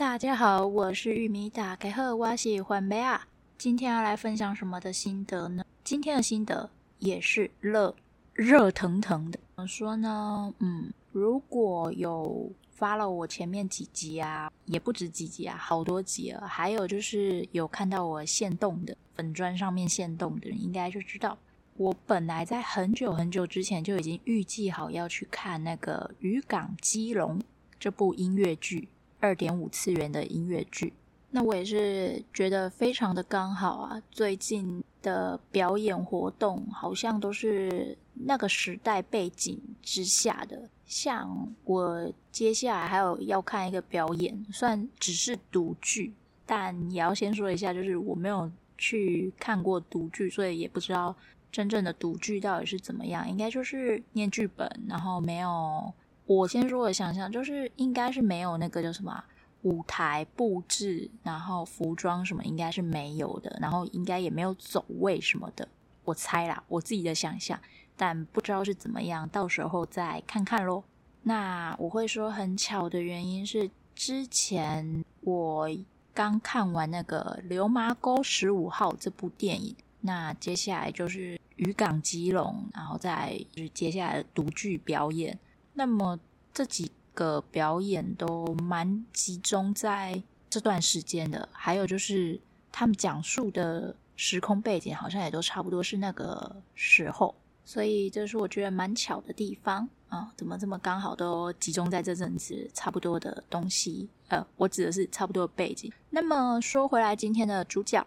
[0.00, 3.28] 大家好，我是玉米，大家好，我喜欢美啊。
[3.58, 5.62] 今天要来分享什么的心得呢？
[5.84, 7.94] 今天的心得也是热
[8.32, 9.38] 热腾腾的。
[9.56, 10.54] 怎么说呢？
[10.60, 16.48] 嗯，如果有发了我前面几集啊，也不止几集啊，好多集了。
[16.48, 21.36] 还有就是有看到我现动的粉砖上面现动的人，应该就知道。
[21.76, 27.38] 我本来在很久很久之前就已经预计好要去看那个《渔港基隆》
[27.78, 28.88] 这部音乐剧，
[29.20, 30.92] 二点五次元的音乐剧。
[31.30, 34.02] 那我也是觉得非常的刚好啊！
[34.10, 40.68] 最近的表演活动好像都是那个时代背景之下的。
[40.84, 46.12] 像我接下来还有要看一个表演，虽然只是独剧，
[46.44, 51.14] 但也要先说一下，就是我没有去看过独剧，所以也不知道。
[51.52, 53.28] 真正的独剧到底是怎么样？
[53.28, 55.92] 应该就是念剧本，然后没有。
[56.32, 59.24] 我先说我想象，就是应该是没有那个叫什么
[59.62, 65.66] 舞台布置，然后服装什么应该是没有的，然后应该也没有走位什么的。
[66.04, 67.58] 我猜啦，我自己的想象，
[67.96, 70.84] 但不知道是怎么样，到时候再看看咯。
[71.24, 75.68] 那我会说很巧的原因是，之前我
[76.14, 79.74] 刚看完那个《流麻沟十五号》这部电影。
[80.02, 85.36] 那接下来就是渔港基隆，然后再是接下来的独剧表演。
[85.74, 86.18] 那么
[86.52, 92.40] 这几个表演都蛮集中在这段时间的，还有就是
[92.72, 100.32] 他们讲述的时空背景好像也都差不多是那个时候，所以这是我觉得蛮巧的地方啊！
[100.36, 104.08] 怎么这么刚好都集中在这阵子差不多的东西？
[104.28, 105.92] 呃，我指的是差不多的背景。
[106.10, 108.00] 那么说回来，今天的主角。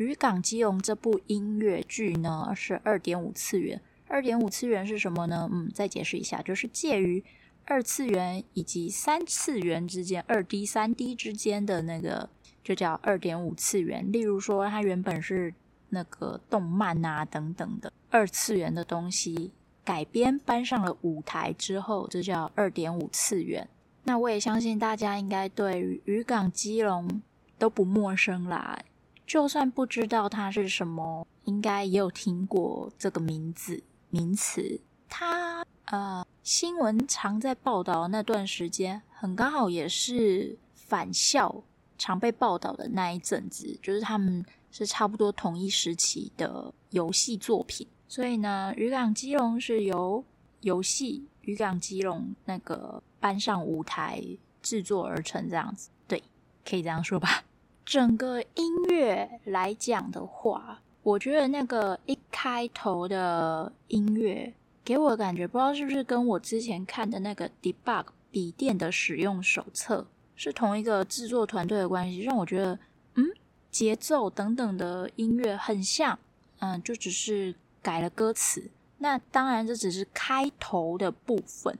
[0.02, 3.82] 《渔港基隆》这部音乐剧呢，是二点五次元。
[4.10, 5.48] 二点五次元是什么呢？
[5.52, 7.24] 嗯，再解释一下，就是介于
[7.64, 12.28] 二次元以及三次元之间，二 D、三 D 之间的那个，
[12.64, 14.10] 就叫二点五次元。
[14.10, 15.54] 例如说，它原本是
[15.90, 19.52] 那个动漫啊等等的二次元的东西，
[19.84, 23.68] 改编搬上了舞台之后，这叫二点五次元。
[24.02, 27.06] 那我也相信大家应该对《渔港基隆》
[27.58, 28.76] 都不陌生啦。
[29.24, 34.80] 就算不知道它是什么，应该也有听过这个名字名词。
[35.08, 41.64] 它呃，新闻常在报道那段时间，很刚好也是返校
[41.98, 47.86] 常被报道的那一阵子，就是他们是差不多同一时期的游戏作品。
[48.06, 50.24] 所以呢，《渔港基隆》是由
[50.60, 54.22] 游戏《渔港基隆》那个搬上舞台
[54.62, 56.22] 制作而成，这样子，对，
[56.64, 57.42] 可以这样说吧。
[57.84, 64.52] 整个音乐来讲的话，我觉得那个一开头的音乐
[64.84, 70.06] 给我的感觉，不知道是不是跟我之前看的那个 Debug 笔电的使用手册
[70.36, 72.78] 是同一个制作团队的关系，让我觉得，
[73.14, 73.26] 嗯，
[73.70, 76.16] 节奏等等的音乐很像，
[76.60, 78.70] 嗯，就只是改了歌词。
[78.98, 81.76] 那当然，这只是开头的部分。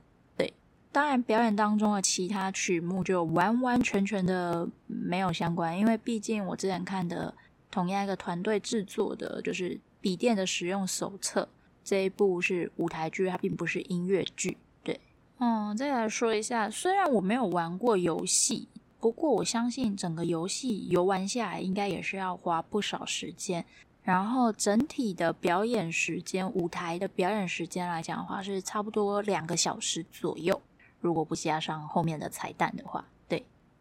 [0.92, 7.32] 当然，表演当中的其他曲目就完完全全的没有相关，因为毕竟我之前看的
[7.70, 9.70] 同样一个团队制作的，就是
[10.00, 11.42] 《笔电的使用手册》
[11.84, 14.56] 这一部是舞台剧，它并不是音乐剧。
[14.82, 15.00] 对，
[15.38, 23.64] 嗯，再来说一下，虽然我没有玩过游戏，不过我相信整个游戏游玩下来应该也是要花不少时间。
[24.02, 30.60] 然后整体的表演时间，舞台的表演时间来讲的话，是差不多两个小时左右。
[31.00, 33.04] 如果不加上后面的彩蛋的话，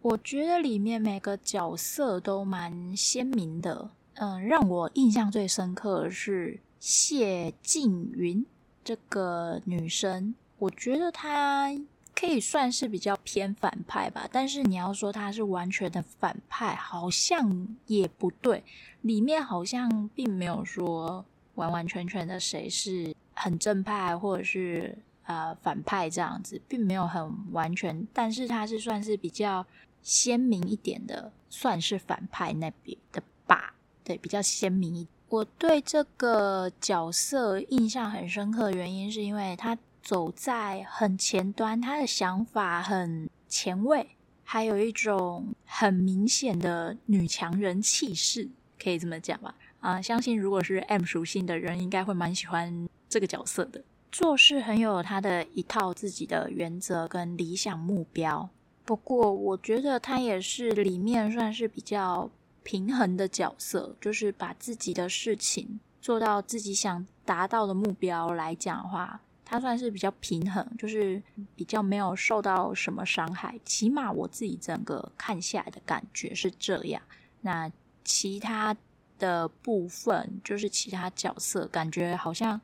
[0.01, 3.91] 我觉得里面每个角色都蛮鲜明的。
[4.13, 8.45] 嗯，让我印象最深刻的是谢静云
[8.83, 11.69] 这个女生，我觉得她
[12.15, 14.27] 可以算是比较偏反派吧。
[14.31, 18.63] 但是你要说她是完全的反派，好像也不对。
[19.01, 24.97] 里面好像并没有说完完全全的谁是很正派，或者是。
[25.29, 29.63] 呃，反派这样子并没有很完全，但是他是算是比较
[30.01, 33.75] 鲜明一点的，算是反派那边的吧？
[34.03, 35.07] 对，比较鲜明一点。
[35.29, 44.09] 我对这个角色印象很深刻的原因，是因为他走在很前端，他的想法很前卫，
[44.43, 48.49] 还有一种很明显的女强人气势，
[48.81, 49.53] 可以这么讲吧？
[49.81, 53.83] 啊、相信如果是 M 属性的人，应该会蛮喜欢这个角色的。
[54.11, 58.49] 做事很有他的一套自己的原则跟理想目标，
[58.89, 62.27] 不过我觉得他也是里面算是比较
[62.63, 71.21] 平衡的角色，就是把自己的事情做到自己想达到的目标来讲的话，他算是比较平衡，就是
[71.55, 73.59] 比较没有受到什么伤害。
[73.63, 76.99] 起码我自己整个看下来的感觉是这样。
[77.41, 77.71] 那
[78.03, 78.75] 其他
[79.19, 82.59] 的部分，就是其他角色，感觉好像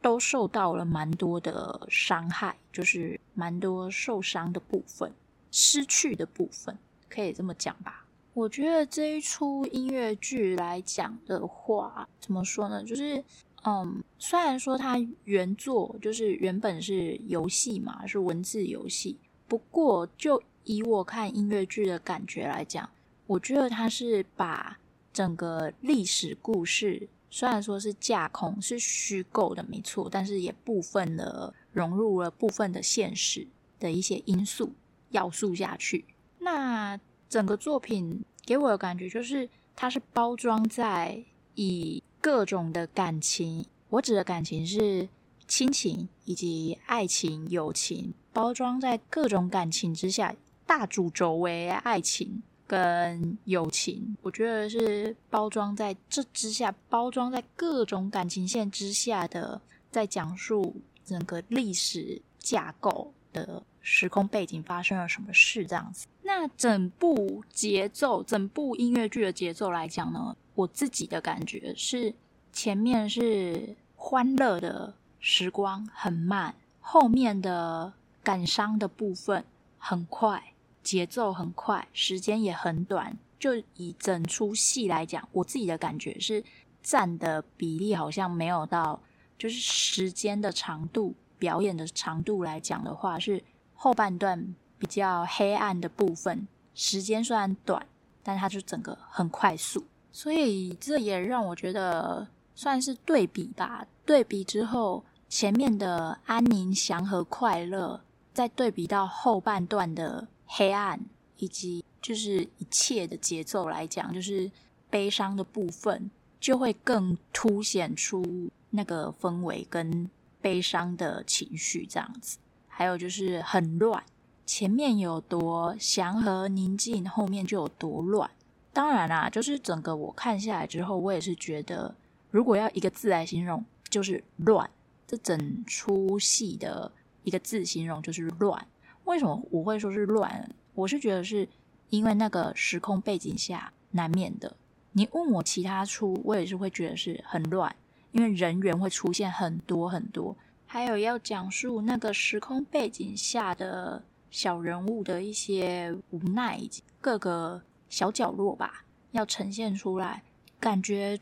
[0.00, 5.12] 都受到了蛮多的伤害，就是蛮多受伤的部分，
[5.52, 6.76] 失去的部分，
[7.08, 8.04] 可以这么讲吧。
[8.34, 12.82] 我觉得这一出音乐剧来讲的话，怎么说呢？
[12.82, 13.22] 就是，
[13.64, 22.88] 嗯，虽然说它原作就是原本是游戏嘛，是文字游戏，不过就以我看音乐剧的感觉来讲，
[23.26, 24.78] 我觉得它是把
[25.12, 33.46] 整个历史故事，虽然说是架空，是虚构的，没错，但是也部分的融入了部分的现实
[33.78, 34.72] 的一些因素
[35.12, 36.04] 要素下去。
[36.38, 36.98] 那
[37.28, 41.24] 整个作品给我的感觉就是，它是包装在
[41.54, 45.08] 以各种的感情，我指的感情是
[45.46, 50.34] 亲情以及爱情、友情，包装在各种感情之下，
[50.66, 54.16] 大主轴为爱情跟友情。
[54.22, 59.60] 我觉得是包装在这之下，包装在各种感情线之下的，
[59.90, 63.62] 在讲述整个历史架构的。
[63.82, 65.66] 时空背景发生了什么事？
[65.66, 72.14] 这样子，那整部节奏，整部音乐剧的节奏来讲呢，我自己的感觉是，
[72.52, 77.92] 前面是欢乐的时光很慢，后面的
[78.22, 79.44] 感伤的部分
[79.78, 83.18] 很快，节奏很快，时间也很短。
[83.40, 86.44] 就以整出戏来讲，我自己的感觉是
[86.80, 89.02] 占的比例好像没有到，
[89.36, 93.42] 就是时间的长度、表演的长度来讲的话是。
[93.82, 97.84] 后半段比较黑暗的部分，时间虽然短，
[98.22, 103.84] 但它就整个很快速，所以这也让我觉得算是对比吧。
[104.06, 108.00] 对比之后，前面的安宁、祥和、快乐，
[108.32, 111.00] 再对比到后半段的黑暗，
[111.38, 114.48] 以及就是一切的节奏来讲，就是
[114.88, 116.08] 悲伤的部分，
[116.38, 120.08] 就会更凸显出那个氛围跟
[120.40, 122.38] 悲伤的情绪这样子。
[122.82, 124.02] 还有就是很乱，
[124.44, 128.28] 前面有多祥和宁静，后面就有多乱。
[128.72, 131.94] 当然啦，就是整个我看下来之后，我也是觉得，
[132.32, 134.68] 如果要一个字来形容，就是乱。
[135.06, 136.90] 这整出戏的
[137.22, 138.66] 一个字形容就是乱。
[139.04, 140.50] 为什么我会说是乱？
[140.74, 141.48] 我是觉得是
[141.90, 144.56] 因为那个时空背景下难免的。
[144.90, 147.76] 你问我其他出，我也是会觉得是很乱，
[148.10, 150.36] 因为人员会出现很多很多。
[150.72, 157.60] 还有要讲述那个时空背景下的小人物的一些无奈，以及各个
[157.90, 160.22] 小角落吧，要呈现出来，
[160.58, 161.18] 感觉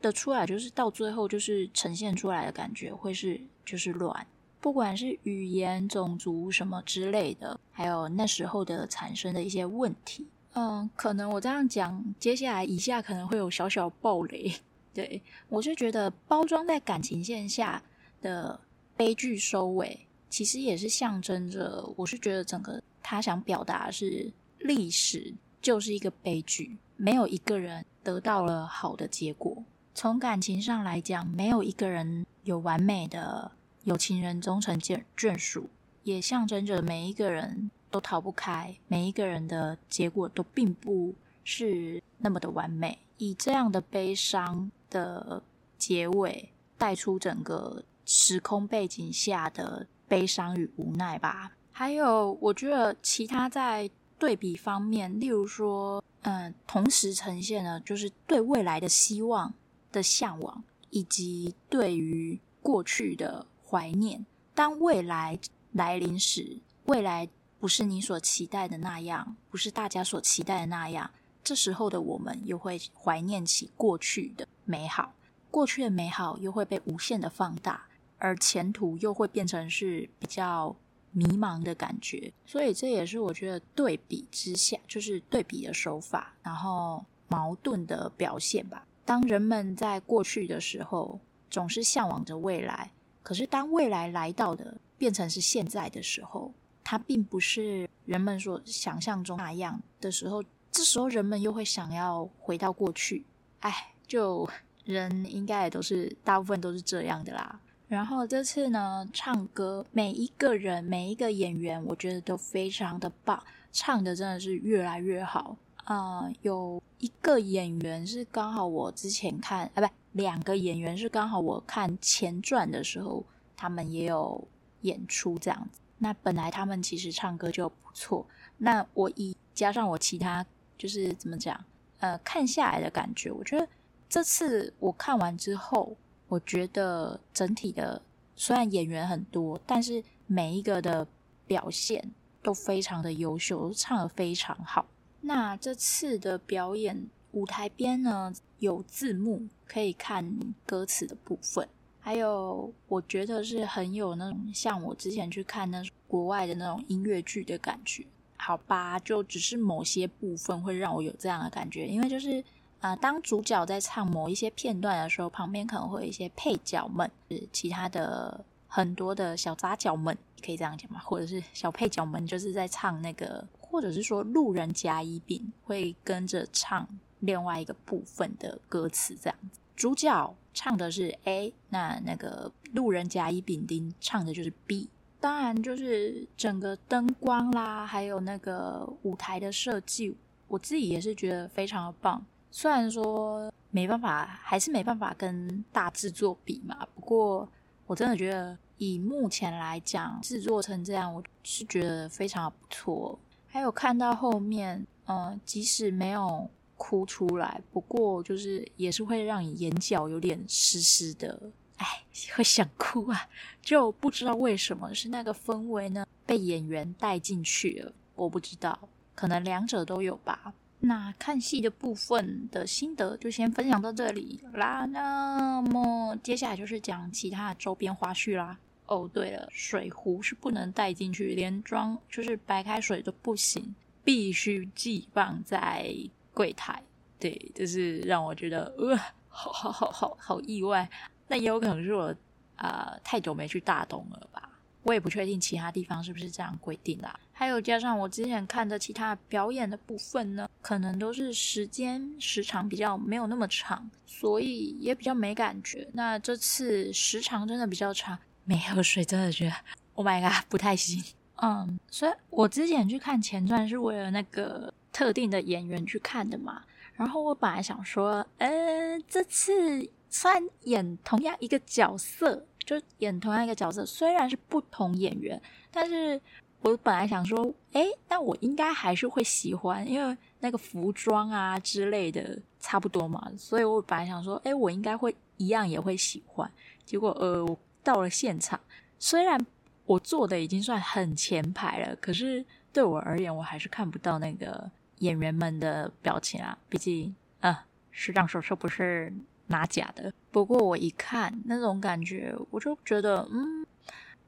[0.00, 4.26] 的出来，就是到最后就是呈现出来的感觉会是就是乱，
[4.62, 10.26] 不管是语言、种族什么之类的，还有那时候的产生的一些问题。
[10.54, 14.54] 嗯，可能我这样讲，接下来以下可能会有小小暴雷。
[14.94, 17.82] 对，我是觉得包装在感情线下
[18.22, 18.58] 的。
[18.96, 29.62] 悲剧收尾，其实也是象征着，我是觉得整个他想表达的是历史就是一个悲剧，没有一个人得到了好的结果。
[29.94, 33.52] 从感情上来讲，没有一个人有完美的
[33.84, 35.68] 有情人终成眷眷属，
[36.02, 41.14] 也象征着每一个人都逃不开，每一个人的结果都并不
[41.44, 42.98] 是那么的完美。
[43.18, 45.42] 以这样的悲伤的
[45.76, 46.48] 结尾
[46.78, 47.84] 带出整个。
[48.06, 59.52] 时空背景下的悲伤与无奈吧，还有我觉得其他在对比方面，例如说，嗯，同时呈现了就是对未来的希望
[59.90, 64.24] 的向往，以及对于过去的怀念。
[64.54, 65.38] 当未来
[65.72, 71.10] 来临时，未来不是你所期待的那样，不是大家所期待的那样，
[71.42, 75.12] 这时候的我们又会怀念起过去的美好，
[75.50, 77.85] 过去的美好又会被无限的放大。
[78.18, 80.74] 而前途又会变成是比较
[81.12, 88.86] 迷茫的感觉，所以这也是我觉得对比之下，就是对比的手法，然后矛盾的表现吧。
[89.04, 91.18] 当人们在过去的时候，
[91.48, 92.90] 总是向往着未来，
[93.22, 103.24] 可是当未来来到的变成是现在的时候，它并不是人们所想象中那样的时候，这时候人们又会想要回到过去。
[103.60, 104.48] 哎，就
[104.84, 107.60] 人应该也都是大部分都是这样的啦。
[107.88, 115.56] 然后这次呢，唱歌每一个人每一个演员，我觉得都非常的棒，唱的真的是越来越好。
[115.84, 123.24] 啊、有一个演员是刚好我之前看，啊，不，两个演员是刚好我看前传的时候
[123.56, 124.48] 他们也有
[124.80, 125.78] 演出这样子。
[125.98, 128.26] 那本来他们其实唱歌就不错，
[128.58, 130.44] 那我一加上我其他
[130.76, 131.64] 就是怎么讲，
[132.00, 133.68] 呃，看下来的感觉，我觉得
[134.08, 135.96] 这次我看完之后，
[136.28, 138.02] 我觉得整体的
[138.34, 141.06] 虽然演员很多，但是每一个的
[141.46, 144.86] 表现都非常的优秀，唱得非常好。
[145.20, 151.68] 那这次的表演舞台边呢，有字幕可以看歌词的部分。
[152.00, 158.06] 还有，我觉得是很有那种像我之前去看那国外的那种音乐剧的感觉，
[158.36, 158.96] 好吧？
[159.00, 162.44] 就只是某些部分会让我有这样的感觉，因为就是
[162.86, 171.00] 啊、当主角在唱某一些片段的时候，旁边可能会有一些配角们，是其他的很多的小杂角们，可以这样讲吗？
[171.00, 176.88] 或者是小配角们，就是在唱那个，或者是说路人甲乙丙会跟着唱
[177.18, 179.58] 另外一个部分的歌词，这样子。
[179.74, 184.88] 主角唱的是 A，那那个路人甲乙丙丁唱的就是 B。
[185.18, 190.14] 当然，就是整个灯光啦，还有那个舞台的设计，
[190.46, 192.24] 我自己也是觉得非常的棒。
[192.50, 196.86] 虽然说没办法，还是没办法跟大制作比嘛。
[196.94, 197.48] 不过，
[197.86, 203.18] 我真的觉得以目前来讲，制作成这样，我是觉得非常不错。
[203.46, 206.50] 还有看到后面，嗯，即使没有。
[206.78, 211.86] 哭出来，不过就是也是会让你眼角有点湿湿的，哎，
[212.34, 213.18] 会想哭啊，
[213.62, 218.78] 就不知道为什么是那个氛围呢，被演员带进去了，我不知道，
[219.14, 220.52] 可能两者都有吧。
[220.80, 228.58] 那看戏的部分的心得就先分享到这里啦，那么接下来就是讲其他的周边花絮啦。
[228.86, 235.94] 哦，对了，水壶是不能带进去，连装就是白开水都不行，必须寄放在。
[236.36, 236.82] 柜台，
[237.18, 238.94] 对，就是让我觉得，呃，
[239.30, 240.86] 好好好好好意外。
[241.28, 242.14] 那也有可能是我
[242.56, 244.45] 啊、太久没去大东了吧，
[244.86, 247.20] 我也不确定其他地方是不是这样规定的。
[247.32, 255.86] 还有加上我之前看的其他表演的部分呢，可能都是时间时长比较没有那么长，所以也比较没感觉。
[255.92, 259.52] 那这次时长真的比较长，没喝水真的觉得
[259.94, 261.04] ，Oh my god，不太行。
[261.42, 264.72] 嗯，所以我之前去看前传是为了那个。
[264.92, 266.62] 特定的演员去看的嘛，
[266.94, 276.20] 然后我本来想说，呃，这次虽然演同样一个角色，就演同样一个角色，虽然是不同演员，但是
[276.60, 286.50] 我本来想说，诶，那我应该还是会喜欢，因为那个服装啊之类的差不多嘛，所以我本来想说，诶，我应该会一样也会喜欢。
[286.84, 288.58] 结果，呃，我到了现场，
[288.98, 289.38] 虽然
[289.84, 294.70] 我坐的已经算很前排了，可是对我而言，我还是看不到那个。
[295.00, 299.12] 演员们的表情啊，毕竟，啊，视障手册不是
[299.48, 300.12] 拿假的。
[300.30, 303.66] 不过我一看那种感觉，我就觉得，嗯，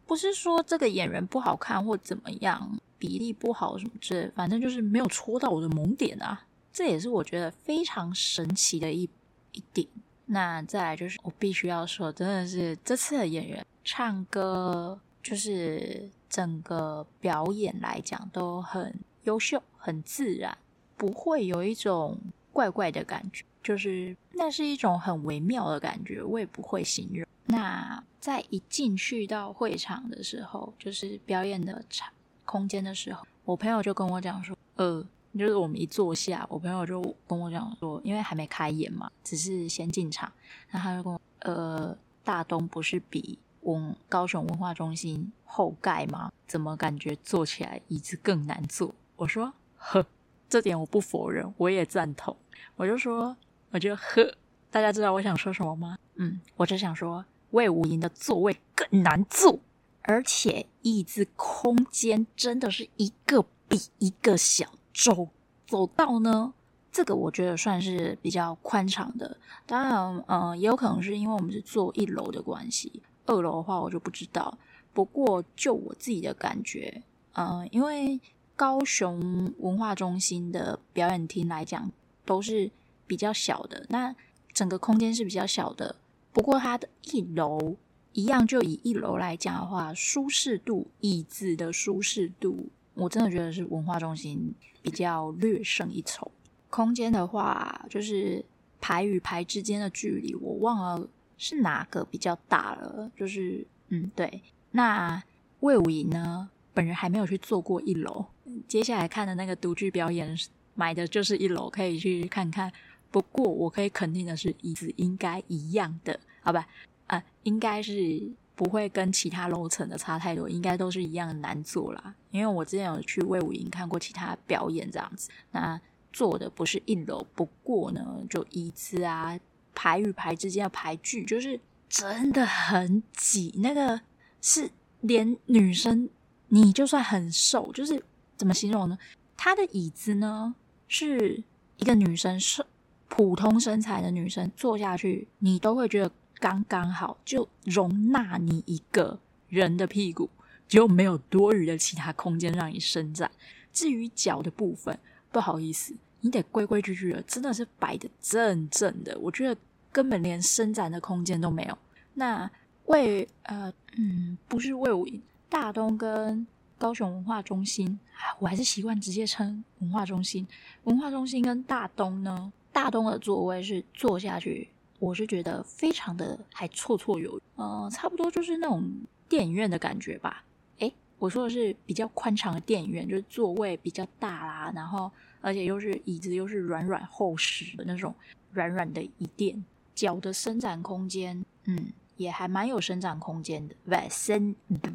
[0.07, 6.47] 不是说这个演员不好看或怎么样，比例不好什么之类，反正就是没有戳到我的萌点啊。
[6.73, 9.09] 这也是我觉得非常神奇的一
[9.53, 9.87] 一点。
[10.27, 19.63] 那再来就是，我必须要说，真的是这次的演员唱歌，就是整个表演来讲都很优秀。
[19.81, 20.59] 很自然，
[20.97, 22.19] 不会有一种
[22.53, 27.27] 怪怪的感觉，就是那是一种很微妙的感觉，我也不会形容。
[27.47, 32.09] 那在一进去到会场的时候，就是表演的场
[32.45, 35.05] 空间的时候，我朋友就跟我讲说，呃，
[35.37, 40.33] 就是我们一坐下，我朋友就跟我讲说，因为还没开演嘛，只是先进场，
[40.69, 46.31] 然后他就跟我，呃，大东不是比文高雄文化中心后盖吗？
[46.47, 48.95] 怎么感觉坐起来椅子更难坐？
[49.17, 49.53] 我说。
[49.81, 50.05] 呵，
[50.49, 52.37] 这点我不否认，我也赞同。
[52.75, 53.37] 我就说，
[53.71, 54.35] 我就呵，
[54.71, 55.99] 大家知道我想说什么吗？
[56.15, 59.59] 嗯，我只想说，魏无营的座位更难坐，
[60.03, 64.67] 而且椅子空间真的是一个比一个小。
[64.93, 65.29] 走
[65.67, 66.53] 走道呢，
[66.91, 69.37] 这个我觉得算是比较宽敞的。
[69.67, 74.59] 当然，嗯，也有可能是因为我们是坐一楼的关系，二楼的话我就不知道。
[74.93, 77.03] 不过就我自己的感觉，
[77.35, 78.21] 嗯，因为。
[78.59, 81.93] 高雄文化中心的表演厅来讲，
[82.25, 82.69] 都是
[83.09, 84.15] 比较小的，那
[84.53, 85.97] 整个空间是比较小的。
[86.33, 87.77] 不过它的一楼
[88.13, 96.31] 一样，就以一楼来讲的话，舒适度、椅子的舒适度，我真的觉得是文化中心比较略胜一筹。
[96.71, 98.45] 空间的话，就是
[98.81, 103.11] 排与排之间的距离，我忘了是哪个比较大了。
[103.17, 104.43] 就是嗯，对。
[104.73, 105.23] 那
[105.61, 106.51] 魏武营呢？
[106.75, 108.27] 本人还没有去坐过一楼。
[108.69, 110.37] 接下来看的那个独剧表演，
[110.75, 112.73] 买的就是一楼，可以去看看。
[113.11, 116.67] 不过我可以肯定的是，椅子应该一样的，好吧？
[117.07, 122.15] 啊，应该是不会跟其他楼层的差太多，应该都是一样的难做啦。
[122.31, 125.81] 因为我之前有去魏武营看过其他表演这样子，那
[126.13, 129.39] 坐的不是一楼，不过呢，就椅子啊，
[129.75, 134.01] 排与排之间的排距就是真的很挤，那个
[134.43, 136.11] 是连女生，
[136.49, 138.03] 你就算很瘦，就是
[138.37, 138.99] 怎么形容呢？
[139.37, 140.55] 他的椅子呢，
[140.89, 141.43] 是
[141.77, 142.67] 一个女生瘦
[143.09, 146.11] 普通身材的女生坐下去，你都会觉得。
[146.41, 150.31] 刚刚好就容纳你一个人的屁股，
[150.69, 153.29] 就没有多余的其他空间让你伸展。
[153.73, 154.97] 至于脚的部分，
[155.33, 159.19] 不好意思，你得规规矩矩的，真的是摆的正正的。
[159.19, 159.61] 我觉得
[159.91, 161.77] 根本连伸展的空间都没有。
[162.15, 162.49] 那
[162.85, 166.47] 卫呃嗯，不是卫武营，大东跟
[166.79, 167.99] 高雄文化中心，
[168.39, 170.47] 我还是习惯直接称文化中心。
[170.85, 174.69] 文化中心跟大东呢，大东的座位是坐下去。
[175.01, 178.89] 我是觉得非常的还绰绰有余，呃，差不多就是那种
[179.29, 180.45] 电影院的感觉吧。
[180.79, 188.15] 诶，我说的是比较宽敞的电影院，就是座位比较大啦，然后而且又是椅子又是软软厚实的那种
[188.53, 194.55] 软软的椅垫，脚的伸展空间，嗯，也还蛮有伸展空间的，不，伸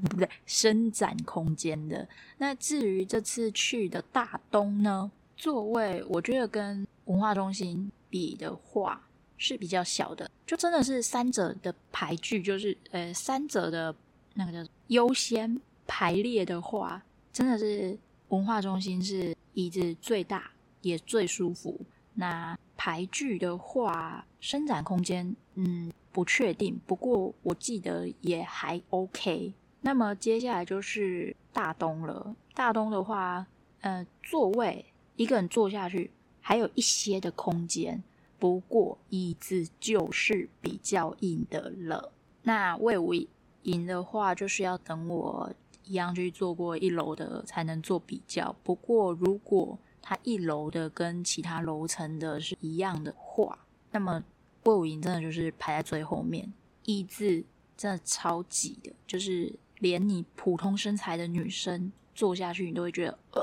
[0.10, 2.08] 不对，伸展空间的。
[2.38, 9.08] 那至于这次去的大东呢，座位我觉得跟文化中心比的话。
[9.36, 13.94] 是比较小的，就真的是三者的排序，就是呃，三者的
[14.36, 17.98] 那个叫优先排列的话，真的是
[18.30, 21.78] 文化中心是椅子最大也最舒服。
[22.14, 29.54] 那排序的话，伸展空间嗯不确定，不过我记得也还 OK。
[29.82, 33.46] 那么接下来就是大东了，大东的话，
[33.82, 34.86] 呃，座位
[35.18, 36.12] 一个人坐下去
[36.44, 38.04] 还有一些的空间。
[38.38, 42.12] 不过椅子就是比较硬的了。
[42.44, 43.14] 那魏武
[43.62, 45.50] 营的话，就是要等我
[45.86, 48.54] 一样去坐过一楼的才能做比较。
[48.62, 53.58] 不过如果它一楼的跟其他楼层的是一样的话，
[53.92, 54.22] 那么
[54.66, 56.52] 魏武营真的就是排在最后面，
[56.84, 57.46] 椅子
[57.78, 63.42] 真的超挤的，就是连你普通身材的女生坐下去，你都会觉得呃，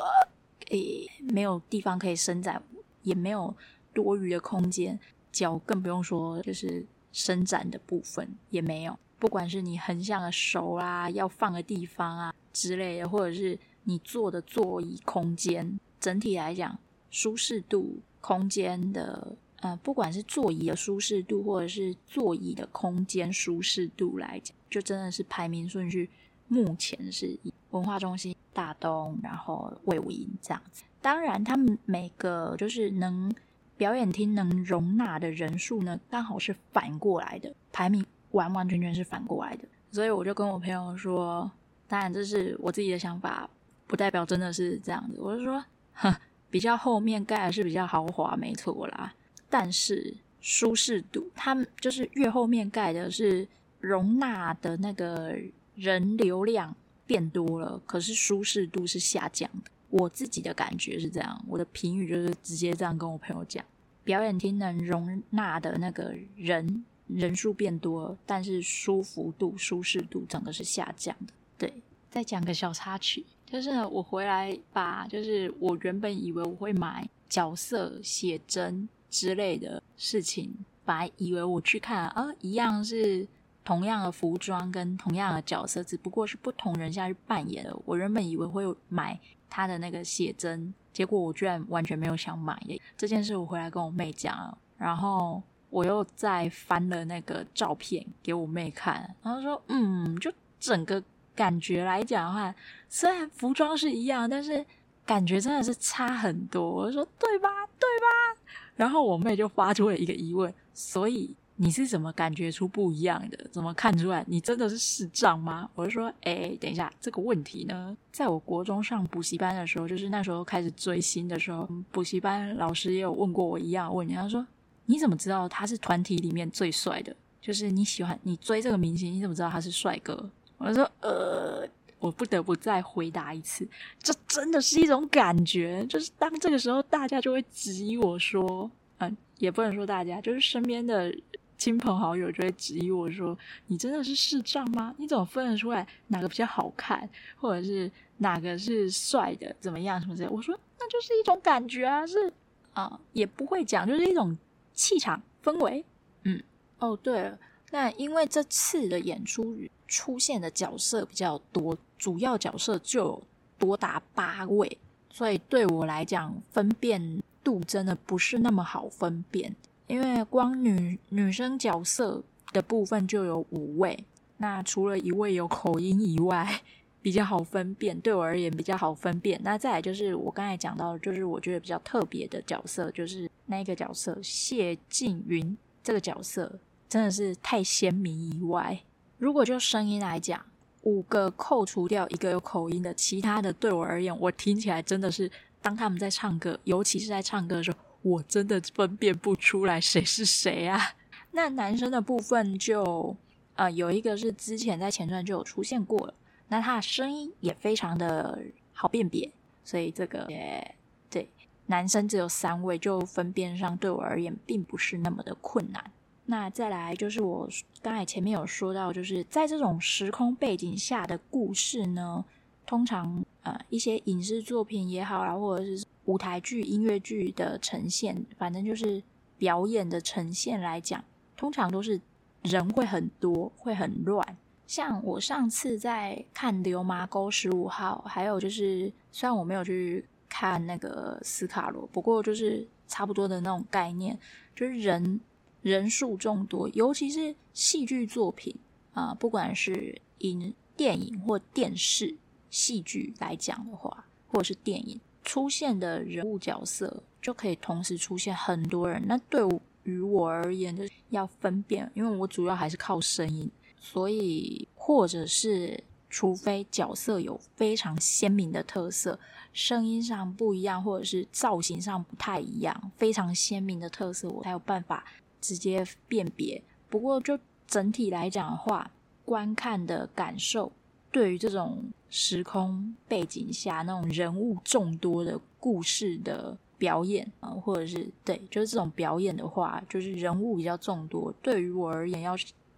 [0.68, 2.62] 诶，没有地方可以伸展，
[3.02, 3.54] 也没有。
[3.92, 4.96] 多余的空间，
[5.32, 8.96] 脚更不用说，就是伸展的部分也没有。
[9.18, 16.78] 不管是你横向的手啊，要放的地方啊之类的，或者是你坐的座椅空间，整体来讲，
[17.10, 26.08] 舒适度空间的，呃，不管是座椅的舒适度，或者是座椅的空间舒适度来讲，就真的是排名顺序，
[26.46, 30.84] 目前是以文化中心、大东，然后魏武营这样子。
[31.00, 33.34] 当然，他们每个就是能。
[33.80, 39.64] 表演厅能容纳的人数呢，刚好是反过来的，排名完完全全是反过来的。
[39.90, 41.50] 所以我就跟我朋友说，
[41.88, 43.48] 当然这是我自己的想法，
[43.86, 45.18] 不代表真的是这样子。
[45.18, 46.14] 我就说，哼，
[46.50, 49.14] 比较后面盖的是比较豪华，没错啦。
[49.48, 55.34] 但是舒适度，他们就是越后面盖的是容纳的那个
[55.74, 59.70] 人流量变多了，可是舒适度是下降的。
[59.90, 63.64] 我自己的感觉是这样，我的评语就是直接这样跟我朋友讲：
[64.04, 71.32] 表演厅能容纳的那个人人数变多，但是舒服度、舒适度整个是下降的。
[71.58, 83.26] 对，再讲个小插曲，就是，我回来把，就是我原本以为我会买角色写真之类的事情，本来以为我去看啊，一样是
[83.64, 87.76] 同样的服装跟同样的角色，只不过是不同人下去扮演的。
[87.84, 89.18] 我原本以为会买。
[89.50, 92.80] 他的那个写真，结果我居然完全没有想买耶。
[92.96, 101.02] 这件事我回来跟我妹讲，然后我又再翻了那个照片给我妹看，然后说，嗯，就整个
[101.34, 102.54] 感觉来讲的话，
[102.88, 104.64] 虽然服装是一样，但是
[105.04, 106.62] 感觉真的是差很多。
[106.70, 107.66] 我说对吧？
[107.78, 108.40] 对吧？
[108.76, 111.36] 然后我妹就发出了一个疑问，所以。
[111.62, 113.36] 你是怎么感觉出不一样的？
[113.52, 114.24] 怎么看出来？
[114.26, 115.68] 你真的是视障吗？
[115.74, 124.14] 我就说，哎，等一下，这个问题呢，在我国中上补习班的时候，就是那时候开始追星的时候，补习班老师也有问过我一样问题。
[124.14, 124.46] 他说，
[124.86, 127.14] 你怎么知道他是团体里面最帅的？
[127.42, 130.30] 就是你喜欢你追这个明星，你怎么知道他是帅哥？
[130.56, 131.68] 我说，呃，
[131.98, 133.68] 我不得不再回答一次，
[134.02, 141.14] 这真的是一种感觉，就是当这个时候，大家就会质疑我说，嗯，也不能说大家，就是身边的。
[141.60, 143.36] 亲朋好友就会质疑我说
[143.68, 144.94] ：“你真的是视障吗？
[144.96, 149.54] 你怎么分得出来哪个比较好看，或者是哪个是帅的？
[149.60, 152.32] 怎么样什么之类的？”我说：“那就是一种感觉啊，是
[152.72, 154.34] 啊，也不会讲，就是一种
[154.72, 155.84] 气场氛围。”
[156.24, 156.42] 嗯，
[156.78, 157.38] 哦，对了，
[157.72, 159.54] 那因为这次的演出
[159.86, 163.22] 出现的角色比较多，主要角色就有
[163.58, 164.78] 多达八位，
[165.10, 169.54] 所以对我来讲，分辨度真的不是那么好分辨。
[169.90, 172.22] 因为光女女生角色
[172.52, 174.04] 的部分就有五位，
[174.36, 176.60] 那除了一位有口音以外，
[177.02, 177.98] 比较好分辨。
[177.98, 179.40] 对我而言比较好分辨。
[179.42, 188.80] 那再来就是我刚才讲到，就是我觉得比较特别的角色，就是那个角色谢静云这个角色真的是太鲜明以外。
[189.18, 190.40] 如果就声音来讲，
[190.82, 195.28] 五个扣除掉一个有口音的，其他的对我而言，我听起来真的是，
[195.60, 200.78] 当他们在唱歌，尤其是在唱歌的时候，我真的分辨不出来谁是谁啊。
[201.32, 203.16] 那男生的部分就，
[203.54, 206.14] 呃，有一个是之前在前传就有出现过了，
[206.48, 208.38] 那他的声音也非常的
[208.72, 209.30] 好辨别，
[209.62, 210.74] 所以这个也
[211.08, 211.28] 对，
[211.66, 215.84] 男生只有三位，就分辨上对我而言并不是那么的困难。
[216.26, 217.48] 那再来就是我
[217.82, 222.24] 刚才前面有说到，就是在这种时空背景下的故事呢，
[222.66, 229.02] 通常呃一些影视作品也好啊，或者是舞台剧、音乐剧的呈现，反正就是
[229.38, 231.04] 表演的呈现来讲，
[231.36, 232.00] 通常都是
[232.42, 234.36] 人会很多，会很乱。
[234.66, 244.18] 像我上次在看《流麻沟十五号》，还有就是虽然我没有去看那个斯卡罗，不过就是差不多的那种概念，
[244.56, 245.20] 就是人。
[245.62, 248.56] 人数众多，尤其是戏剧作品
[248.94, 252.16] 啊、不管是影电影或电视
[252.48, 254.98] 戏剧来讲的话，或者是电影
[255.30, 259.00] 出现的人物角色，就可以同时出现很多人。
[259.06, 259.40] 那对
[259.84, 269.16] 于我而言，就是要分辨，因为我主要还是靠声音，所以或者是除非角色有非常鲜明的特色，
[269.52, 275.04] 声音上不一样，或者是造型上不太一样，非常鲜明的特色，我才有办法。
[275.40, 277.38] 直接辨别，不过就
[277.68, 278.90] 整体来讲的话，
[279.24, 280.72] 观看的感受，
[281.10, 292.34] 对于这种时空背景下那种人物众多的故事的表演啊，或者是对，就是这种表演的话，就是人物比较众多，对于我而言，要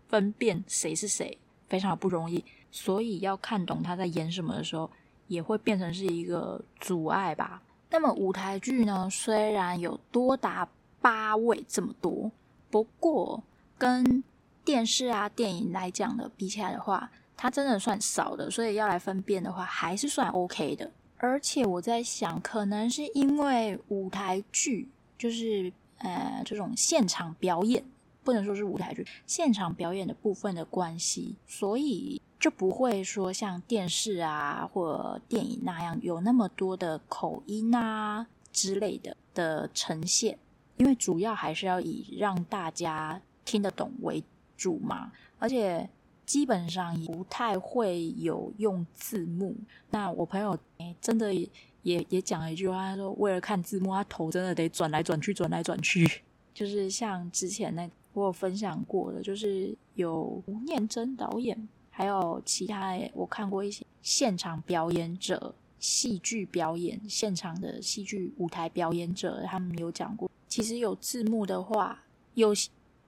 [0.09, 4.91] 分辨谁是谁非常不容易，所以要看懂他在演什么的时候，
[5.29, 7.63] 也会变成是一个阻碍吧。
[7.91, 10.69] 那么舞台剧呢，虽然有多达
[11.01, 12.31] 八位这么多。
[12.71, 13.43] 不过，
[13.77, 14.25] 跟
[14.65, 17.11] 电视啊、电影来讲的比起来的话，
[17.43, 20.89] 它真的算少的，所以要来分辨的话，还是算 OK 的。
[21.17, 27.85] 而且我在想，可能是因为舞台剧就是呃这种现场表演，
[28.23, 40.39] 不能说是舞台剧现场表演的部分的关系，所以就不会说像电视啊或电影那样有那么多的口音啊之类的的呈现。
[40.77, 44.23] 因为主要还是要以让大家听得懂为
[44.57, 45.89] 主嘛，而且
[46.33, 49.55] 基本上也不太会有用字幕。
[49.91, 51.47] 那我朋友诶真的也
[51.83, 56.23] 也也讲了一句话，他说为了看字幕，他头真的得转来转去，转来转去。
[56.55, 70.31] 就是像之前那我有分享过的，就是有吴念真导演，还有其他我看过一些现场表演者、戏剧表演现场的戏剧舞台表演者，他们有讲过。
[70.49, 72.55] 其实有字幕的话，有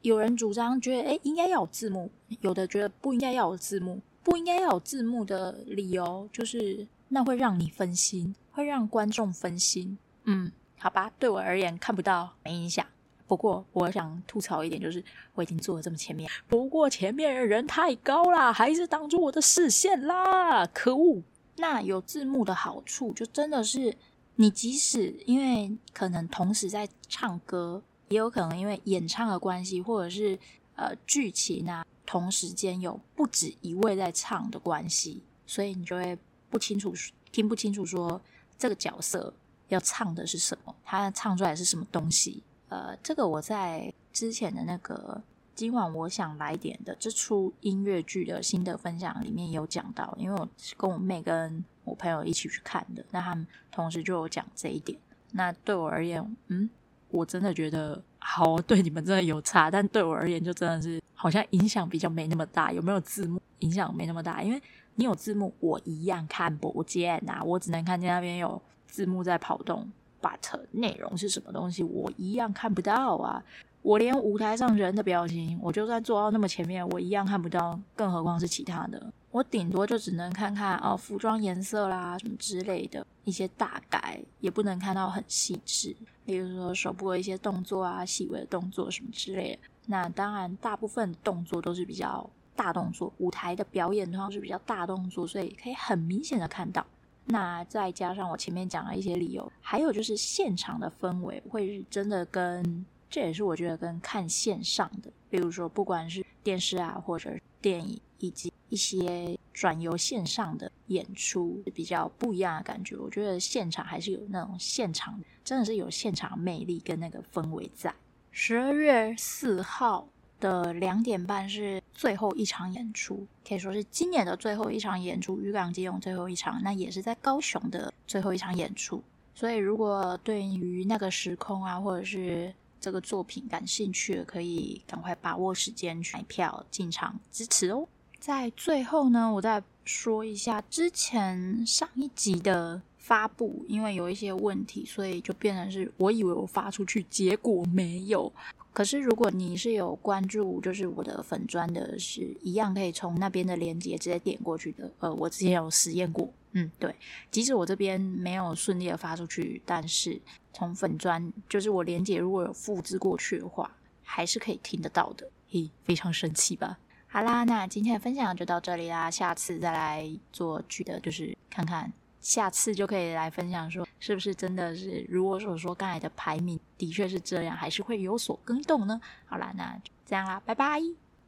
[0.04, 2.10] 有人主张觉得，诶，应该要有字幕；
[2.42, 4.02] 有的觉得不应该要有字幕。
[4.22, 9.96] 不应该要有字幕的理由就是，那会让你分心，会让观众分心。
[10.24, 12.84] 嗯，好吧，对我而言看不到没影响。
[13.26, 15.02] 不过我想吐槽一点，就是
[15.34, 21.22] 我已经坐了这么前面，不过前面的人太高啦，还是挡住我的视线啦，可恶！
[21.56, 23.96] 那有字幕的好处，就真的是。
[24.36, 30.38] 你即使因为可能同时在唱歌，也有可能因为演唱的关系，或者是
[30.76, 36.18] 呃剧情啊，同时间有不止一位在唱的关系，所以你就会
[36.50, 36.92] 不清楚，
[37.32, 38.20] 听不清楚说
[38.58, 39.32] 这个角色
[39.68, 42.42] 要唱的是什么，他唱出来是什么东西。
[42.68, 45.22] 呃，这个我在之前的那个
[45.54, 51.64] 今晚我想来点的这出音乐剧的心得分享里面有讲到，因为我跟我妹跟。
[51.84, 54.98] 我朋友一起去看的，那他们同时就有讲这一点。
[55.32, 56.70] 那对我而言，嗯，
[57.14, 62.72] 我真的觉得好，对你们真的有差，但对我而言就真的是好像影响比较没那么大。
[62.72, 64.42] 有没有字幕影响没那么大？
[64.42, 64.60] 因为
[64.96, 69.88] 你有字幕，我一样看不见、啊，我只能看见那边有字幕在跑动
[70.20, 73.40] ，but 内容是什么东西，我一样看不到啊。
[73.82, 79.12] 我连舞台上人的表情，我就算坐到那么前面，我一样看不到，更何况是其他的。
[79.30, 85.94] 我顶多就只能看看哦，服装颜色啦，什么之类的一些大概，也不能看到很细致。
[86.24, 89.58] 比如说手部的一些动作啊，细微的动作什么之类的。
[89.86, 96.86] 那当然，大部分动作都是比较大动作，舞台的表演通常是比较大动作，所以可以很明显的看到。
[97.26, 112.96] 那再加上我前面讲了一些理由，还有就是现场的氛围会是真的跟，这也是我觉得跟看线上的，比如说不管是电视啊，或者电影，以及一些转由线上的演出，比较不一样的感觉。
[112.96, 117.94] 我觉得现场还是有那种现场，真的是有现场魅力跟那个氛围在。
[118.30, 120.08] 十二月四号
[120.40, 129.02] 的两点半是最后一场演出，可以说是今年的最后一场演出，渔港基隆最后一场，那也是在高雄的最后一场演出。
[129.36, 137.88] 所以，如果对于那个时空啊，或者是这个作品感兴趣的，可以赶快把握时间去买票进场支持哦。
[138.24, 148.32] 在最后呢，我再说一下之前上一集的发布，因为有一些问题，所以就变成是我以为我发出去，结果没有。
[148.72, 154.90] 可是，如果你是有关注，就是我的粉专的，是一样可以从那边的链接直接点过去的。
[155.00, 156.94] 呃，我之前有实验过，嗯，对，
[157.30, 160.18] 即使我这边没有顺利的发出去，但是
[160.54, 163.70] 从粉专，就是我链接如果有复制过去的话，
[164.02, 165.30] 还是可以听得到的。
[165.50, 166.78] 嘿，非常神奇吧？
[167.14, 171.92] 好啦，那今天的分享就到这里啦，下次再来做剧的，就是看看。
[172.20, 179.00] 下次就可以来分享，说是不是真的是如我所说，刚才的排名的确是这样，还是会有所更动呢？
[179.26, 181.03] 好啦，那就这样啦，拜拜。